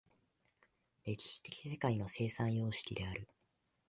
[1.03, 3.27] 歴史的世界の生産様式である。